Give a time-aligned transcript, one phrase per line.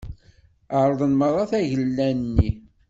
[0.79, 2.49] Ԑerḍen merra tagella-nni.